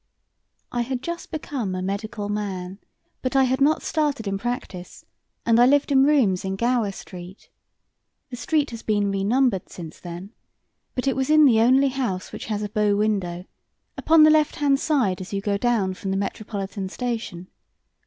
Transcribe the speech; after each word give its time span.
I 0.71 0.81
had 0.81 1.03
just 1.03 1.29
become 1.29 1.75
a 1.75 1.81
medical 1.83 2.27
man, 2.27 2.79
but 3.21 3.35
I 3.35 3.43
had 3.43 3.61
not 3.61 3.83
started 3.83 4.27
in 4.27 4.39
practice, 4.39 5.05
and 5.45 5.59
I 5.59 5.67
lived 5.67 5.91
in 5.91 6.03
rooms 6.05 6.43
in 6.43 6.55
Gower 6.55 6.91
Street. 6.91 7.49
The 8.31 8.35
street 8.35 8.71
has 8.71 8.81
been 8.81 9.11
renumbered 9.11 9.69
since 9.69 9.99
then, 9.99 10.31
but 10.95 11.07
it 11.07 11.15
was 11.15 11.29
in 11.29 11.45
the 11.45 11.59
only 11.59 11.89
house 11.89 12.31
which 12.31 12.45
has 12.47 12.63
a 12.63 12.69
bow 12.69 12.95
window, 12.95 13.45
upon 13.95 14.23
the 14.23 14.31
left 14.31 14.55
hand 14.55 14.79
side 14.79 15.21
as 15.21 15.33
you 15.33 15.39
go 15.39 15.55
down 15.55 15.93
from 15.93 16.09
the 16.09 16.17
Metropolitan 16.17 16.89
Station. 16.89 17.49